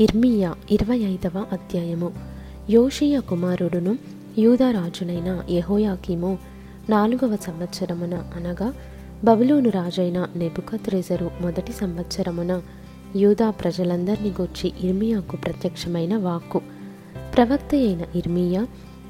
[0.00, 2.12] ఇర్మియా ఇరవై ఐదవ అధ్యాయము.
[2.70, 3.98] యోషియ కుమారుడును
[4.38, 6.38] యూదరాజునైన యహోయాకీము
[6.90, 8.74] నాలుగవ సంవత్సరమున అనగా
[9.24, 12.62] బబులోను రాజైన నెబుకద్రెజరు మొదటి సంవత్సరమున
[13.16, 16.60] యూదా ప్రజలందరినీ గూర్చి ఇర్మియాకు ప్రత్యక్షమైన వాక్కు.
[17.36, 18.66] ప్రవక్త అయిన ఇర్మియా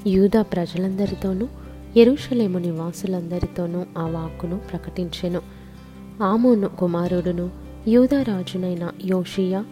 [0.07, 1.47] యూదా ప్రజలందరితోనూ
[1.97, 5.41] ఎరుషలేము నివాసులందరితోనూ ఆ వాక్కును ప్రకటించెను.
[6.23, 7.49] ఆమోను కుమారుడును
[7.87, 9.65] యూదరాజునైన యోషియా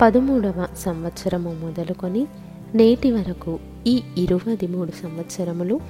[0.00, 2.26] పదమూడవ సంవత్సరము మొదలుకొని
[2.74, 5.80] నేటి వరకు ఈ ఇరవై మూడు సంవత్సరములు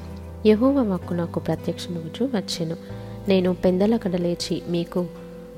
[0.47, 2.77] యహోవ వాక్కు నాకు ప్రత్యక్షమగుచు వచ్చెను.
[3.29, 5.07] నేను పెందలకడ లేచి మీకు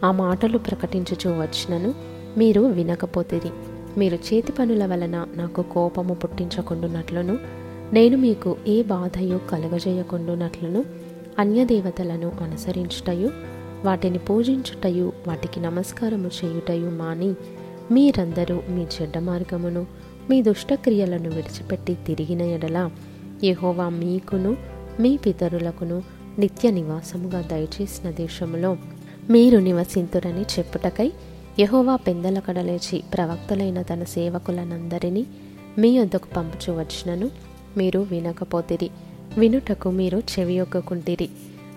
[0.05, 1.95] ఆ మాటలు ప్రకటించుచూ వచ్చినను
[2.39, 3.51] మీరు వినకపోతేది
[3.99, 7.39] మీరు చేతి పనుల వలన నాకు కోపము పుట్టించకుండునట్లును
[7.93, 10.85] నేను మీకు ఏ బాధయు కలగజేయకుండునట్లును
[11.39, 13.31] అన్యదేవతలను అనుసరించుటయు
[13.85, 17.35] వాటిని పూజించుటయు వాటికి నమస్కారము చేయుటయు మాని
[17.93, 19.87] మీరందరూ మీ చెడ్డ మార్గమును
[20.31, 22.91] మీ దుష్టక్రియలను విడిచిపెట్టి తిరిగిన ఎడల
[23.45, 24.57] యహోవా మీకును
[25.01, 26.03] మీ పితరులకును
[26.39, 28.77] నిత్య నివాసముగా దయచేసిన దేశములో
[29.31, 31.13] మీరు నివసింతురని చెప్పుటకై
[31.61, 35.27] యహోవా పెందల కడలేచి ప్రవక్తలైన తన సేవకులనందరినీ
[35.79, 37.31] మీ వద్దకు పంపుచు వచ్చినను
[37.77, 38.91] మీరు వినకపోతిరి.
[39.39, 41.29] వినుటకు మీరు చెవియొక్కకుంటిరి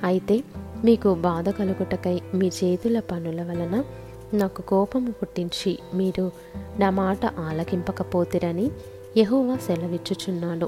[0.04, 0.44] అయితే
[0.86, 3.84] మీకు బాధ కలుగుటకై మీ చేతుల పనుల వలన
[4.34, 6.31] నాకు కోపము పుట్టించి మీరు
[6.80, 8.72] నా మాట ఆలకింపకపోతిరని
[9.17, 10.66] యహోవా సెలవిచ్చుచున్నాడు.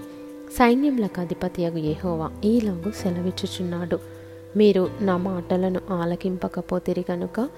[0.52, 4.00] సైన్యములకు అధిపతియగు యహోవా ఈలాగు సెలవిచ్చుచున్నాడు.
[4.58, 7.50] మీరు నా మాటలను ఆలకింపకపోతిరి కనుక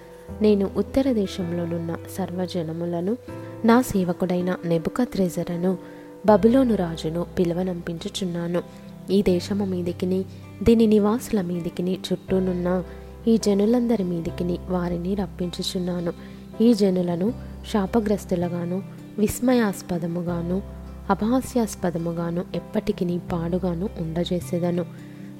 [0.41, 3.17] నేను ఉత్తర దేశంలోనున్న సర్వజనములను
[3.65, 5.77] నా సేవకుడైన నెబుకత్రెజరను
[6.25, 8.63] బబులోను రాజును పిలువనంపించుచున్నాను.
[9.11, 10.25] ఈ దేశము మీదికిని
[10.63, 12.83] దీని నివాసుల మీదికిని చుట్టూనున్న
[13.27, 16.13] ఈ జనులందరి మీదికిని వారిని రప్పించుచున్నాను.
[16.61, 17.33] ఈ జనులను
[17.73, 18.83] శాపగ్రస్తులుగాను
[19.19, 20.61] విస్మయాస్పదముగాను
[21.09, 24.85] అపహాస్యాస్పదముగాను ఎప్పటికీ పాడుగాను ఉండజేసేదను.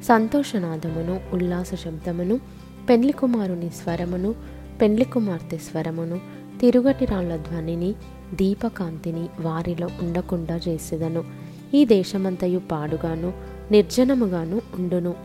[0.04, 2.40] సంతోషనాదమును ఉల్లాస శబ్దమును
[2.90, 4.36] పెండ్లి కుమారుని స్వరమును
[4.82, 6.20] పెండ్లి కుమార్తె స్వరమును
[6.62, 7.94] తిరుగటి రాళ్ళ ధ్వనిని
[8.34, 11.24] దీపకాంతిని వారిలో ఉండకుండా చేసేదను
[11.74, 13.34] ఈ దేశమంతయు పాడుగాను
[13.72, 15.16] నిర్జనముగాను ఉండును.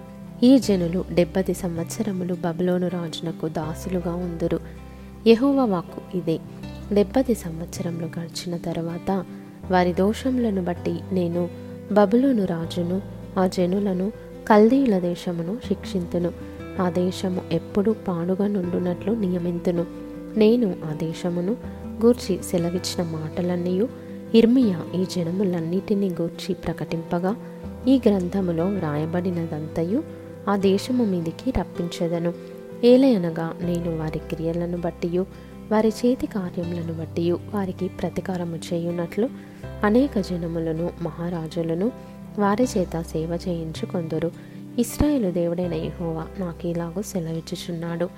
[0.44, 4.60] ఈ జనులు డెబ్బది సంవత్సరములు బబులోను రాజునకు దాసులుగా ఉందురు.
[5.26, 6.38] యహోవ వాక్కు ఇదే.
[6.92, 9.24] డెబ్బది సంవత్సరములు గడిచిన తర్వాత
[9.70, 11.48] వారి దోషములను బట్టి నేను
[11.92, 13.02] బబులోను రాజును
[13.38, 14.12] ఆ జనులను
[14.48, 16.32] కల్దీల దేశమును శిక్షింతును.
[16.80, 19.86] ఆ దేశము ఎప్పుడు పాడుగా నుండునట్లు నియమింతును.
[20.36, 21.56] నేను ఆ దేశమును
[21.86, 23.82] గూర్చి సెలవిచ్చిన మాటలన్నీ
[24.34, 27.36] ఇర్మియా ఈ జనములన్నిటినీ గూర్చి ప్రకటింపగా
[27.88, 32.34] ఈ గ్రంథములో వ్రాయబడినదంతయు ఆ దేశము మీదికి రప్పించదను.
[32.84, 35.26] ఏలయనగా నేను వారి క్రియలను బట్టియు
[35.72, 39.28] వారి చేతి కార్యములను బట్టి వారికి ప్రతీకారము చేయునట్లు
[39.84, 41.92] అనేక జనములను మహారాజులను
[42.38, 44.30] వారి చేత సేవ చేయించుకొందరు
[44.78, 48.08] ఇస్రాయేలు దేవుడైన యెహోవా నాకు ఇలాగూ సెలవిచ్చుచున్నాడు.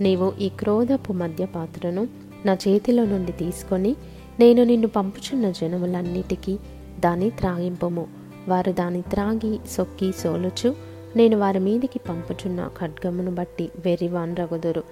[0.00, 2.08] నీవు ఈ క్రోధపు మధ్య పాత్రను
[2.46, 3.96] నా చేతిలో నుండి తీసుకొని
[4.40, 6.56] నేను నిన్ను పంపుచున్న జనములన్నిటికీ
[7.00, 8.06] దాన్ని త్రాగింపము.
[8.48, 10.74] వారు దాన్ని త్రాగి సొక్కి సోలుచు
[11.16, 14.82] నేను వారి మీదికి పంపుచున్న ఖడ్గమును బట్టి వెర్రివాన్రగుదురు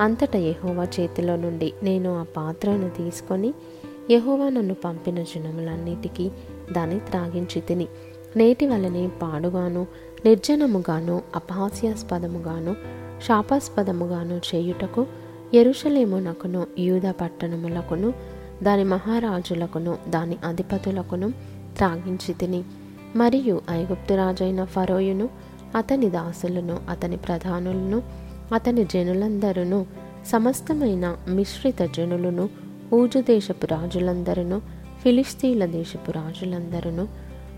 [0.00, 3.50] అంతటా యహోవా చేతిలో నుండి నేను ఆ పాత్రను తీసుకొని
[4.10, 6.30] యహోవా నన్ను పంపిన జనములన్నిటికీ
[6.72, 7.86] దాన్ని త్రాగించి తిని
[8.36, 9.86] నేటి వలనే పాడుగాను
[10.24, 12.74] నిర్జనముగాను అపహాస్యాస్పదముగాను
[13.26, 15.02] శాపాస్పదముగాను చేయుటకు
[15.54, 18.10] ఎరుషలేమునకును యూద పట్టణములకును
[18.62, 21.28] దాని మహారాజులకును దాని అధిపతులకును
[21.76, 22.60] త్రాగించి తిని
[23.16, 25.26] మరియు ఐగుప్తు రాజైన ఫరోయును
[25.74, 28.02] అతని దాసులను అతని ప్రధానులను
[28.52, 29.80] అతని జనులందరూ
[30.26, 32.48] సమస్తమైన మిశ్రిత జనులను
[32.92, 34.58] ఊజు దేశపు రాజులందరూ
[35.02, 37.06] ఫిలిస్తీన్ల దేశపు రాజులందరూ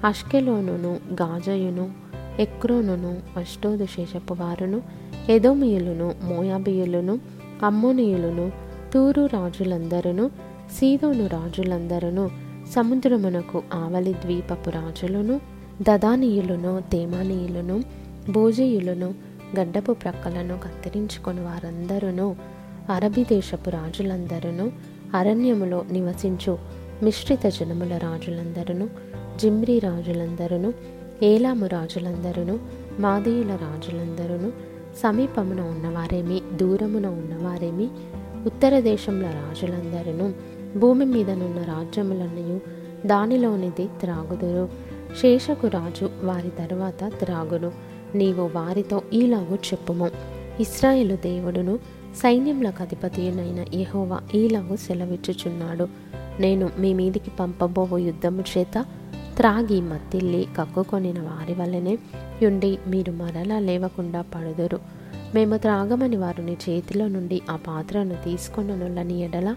[0.04, 0.92] అష్కెలోనును
[1.22, 1.84] గాజయును
[2.40, 4.82] ఎక్రోనును అష్టోదు శేషపు వారును
[5.28, 7.14] ఎదోమియులను మోయాబియులను
[7.62, 8.46] అమ్మోనియులను
[8.94, 10.26] తూరు రాజులందరూ
[10.72, 12.24] సీదోను రాజులందరూ
[12.72, 15.40] సముద్రమునకు ఆవలి ద్వీపపు రాజులను
[15.82, 17.76] దదానీయులను తేమానీయులను
[18.30, 19.14] భోజీయులను
[19.60, 22.34] గడ్డపు ప్రక్కలను కత్తిరించుకొని వారందరూ
[22.94, 24.70] అరబి దేశపు రాజులందరూ
[25.14, 26.58] అరణ్యములో నివసించు
[27.02, 28.88] మిశ్రిత జనముల రాజులందరూ
[29.36, 30.72] జిమ్రీ రాజులందరూ
[31.22, 32.58] ఏలాము రాజులందరూ
[33.00, 34.52] మాదీయుల రాజులందరూ
[34.96, 37.88] సమీపమున ఉన్నవారేమి దూరమున ఉన్నవారేమి
[38.46, 40.32] ఉత్తర దేశంలో రాజులందరూ
[40.78, 42.60] భూమి మీదనున్న రాజ్యములన్నయు
[43.06, 44.68] దానిలోనిది త్రాగుదురు.
[45.20, 47.93] శేషకు రాజు వారి తరువాత త్రాగును.
[48.14, 50.10] నీవు వారితో ఈలాగు చెప్పుము.
[50.60, 51.78] ఇస్రాయేలు దేవుడును
[52.16, 55.88] సైన్యములకు అధిపతియునైన యహోవా ఈలాగు సెలవిచ్చుచున్నాడు.
[56.40, 58.84] నేను మీ మీదికి పంపబోవు యుద్ధము చేత
[59.36, 61.98] త్రాగి మత్తిల్లి కక్కుకొనిన వారి వల్లనే
[62.42, 64.78] యుండి మీరు మరలా లేవకుండా పడుదురు.
[65.34, 69.54] మేము త్రాగమని వారిని చేతిలో నుండి ఆ పాత్రను తీసుకొననులని ఎడల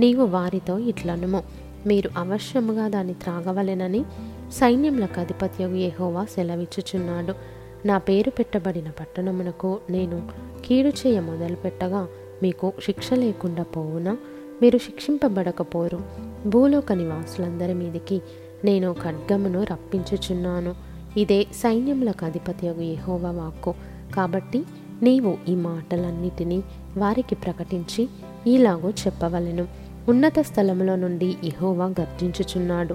[0.00, 1.42] నీవు వారితో ఇట్లనుము.
[1.86, 4.04] మీరు అవశ్యముగా దాన్ని త్రాగవలెనని
[4.52, 7.57] సైన్యములకు అధిపత్యగు యెహోవా సెలవిచ్చుచున్నాడు.
[7.86, 10.28] నా పేరు పెట్టబడిన పట్టణమునకు నేను
[10.64, 12.08] కీడు చేయ మొదలుపెట్టగా
[12.42, 14.16] మీకు శిక్ష లేకుండా పోవునా?
[14.62, 16.02] మీరు శిక్షింపబడకపోరు.
[16.46, 18.22] భూలోక నివాసులందరి మీదికి
[18.64, 20.74] నేను ఖడ్గమును రప్పించుచున్నాను.
[21.16, 23.74] ఇదే సైన్యములకు అధిపతి యహోవా వాక్కు.
[24.14, 24.64] కాబట్టి
[25.02, 26.62] నీవు ఈ మాటలన్నిటినీ
[26.96, 28.08] వారికి ప్రకటించి
[28.46, 29.68] ఈలాగూ చెప్పవలెను.
[30.08, 32.94] ఉన్నత స్థలములో నుండి ఇహోవా గర్జించుచున్నాడు.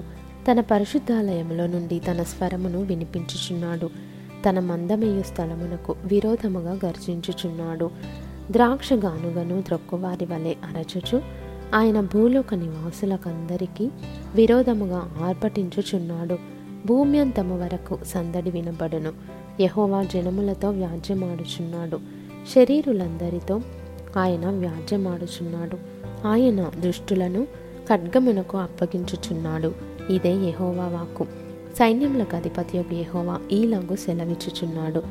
[0.50, 4.13] తన పరిశుద్ధాలయములో నుండి తన స్వరమును వినిపించుచున్నాడు.
[4.48, 7.90] తన మందమేయు స్థలమునకు విరోధముగా గర్జించుచున్నాడు.
[8.50, 11.22] ద్రాక్ష గానుగను ద్రొక్కువారి వలె అరచుచు
[11.74, 13.90] ఆయన భూలోక నివాసులకందరికీ
[14.34, 16.38] విరోధముగా ఆర్భటించుచున్నాడు.
[16.86, 19.12] భూమి అంతము వరకు సందడి వినబడును.
[19.60, 22.00] యహోవా జనములతో వ్యాజ్యమాడుచున్నాడు.
[22.54, 23.60] శరీరులందరితో
[24.16, 25.78] ఆయన వ్యాజ్యమాడుచున్నాడు.
[26.26, 27.44] ఆయన దృష్టులను
[27.88, 29.74] ఖడ్గమునకు అప్పగించుచున్నాడు.
[30.10, 31.26] ఇదే యహోవా వాక్కు.
[31.78, 35.02] సైన్యములకు అధిపత్యగు యహోవా ఈలాగు సెలవిచ్చుచున్నాడు.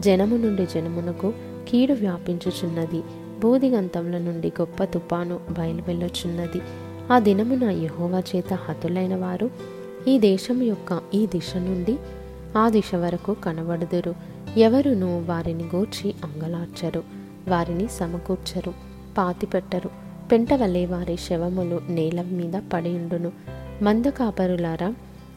[0.00, 1.32] జనము నుండి జనమునకు
[1.68, 3.02] కీడు వ్యాపించుచున్నది.
[3.40, 6.60] బోధిగంతముల నుండి గొప్ప తుపాను బయలువెళ్ళుచున్నది
[7.12, 9.50] ఆ దినమున యహోవా చేత హతులైన వారు
[10.08, 11.96] ఈ దేశం యొక్క ఈ దిశ నుండి
[12.58, 14.14] ఆ దిశ వరకు కనబడుదురు.
[14.56, 17.02] ఎవరును వారిని గూర్చి అంగలార్చరు
[17.48, 18.72] వారిని సమకూర్చరు
[19.18, 19.90] పాతిపెట్టరు.
[20.32, 23.32] పెంట వలె వారి శవములు నేల మీద పడియుండును
[23.82, 24.94] మంద కాపరులారా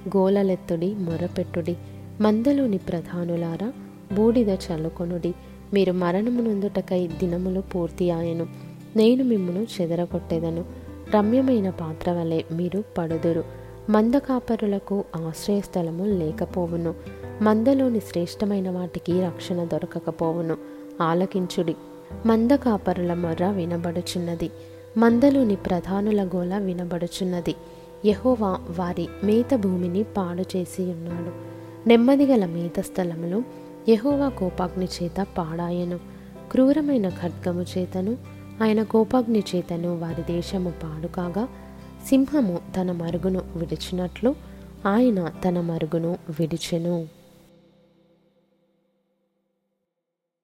[0.07, 1.77] గోలలెత్తుడి మొరపెట్టుడి
[2.21, 3.73] మందలోని ప్రధానులారా
[4.13, 5.33] బూడిద చల్లుకొనుడి.
[5.73, 8.47] మీరు మరణమునందుటకై దినములు పూర్తి ఆయను
[8.95, 10.65] నేను మిమ్మను చెదరగొట్టేదను.
[11.15, 13.43] రమ్యమైన పాత్ర వలె మీరు పడుదురు.
[13.89, 16.95] మంద కాపరులకు ఆశ్రయస్థలము లేకపోవును.
[17.41, 20.57] మందలోని శ్రేష్టమైన వాటికి రక్షణ దొరకకపోవును.
[21.01, 21.75] ఆలకించుడి.
[22.25, 24.49] మంద కాపరుల మొర్ర వినబడుచున్నది.
[24.97, 27.55] మందలోని ప్రధానుల గోల వినబడుచున్నది.
[28.05, 31.31] యహోవా వారి మేత భూమిని పాడు చేసి ఉన్నాడు.
[31.87, 33.43] నెమ్మదిగల మేత స్థలములు
[33.89, 35.99] యహోవా కోపాగ్ని చేత పాడాయను.
[36.51, 38.17] క్రూరమైన ఖడ్గము చేతను
[38.63, 41.47] ఆయన కోపాగ్ని చేతను వారి దేశము పాడు కాగా
[42.07, 44.35] సింహము తన మరుగును విడిచినట్లు
[44.85, 47.20] ఆయన తన మరుగును విడిచెను.